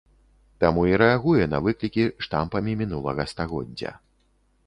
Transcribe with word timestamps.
Таму 0.61 0.85
і 0.91 0.99
рэагуе 1.01 1.45
на 1.51 1.59
выклікі 1.67 2.07
штампамі 2.27 2.71
мінулага 2.81 3.27
стагоддзя. 3.35 3.91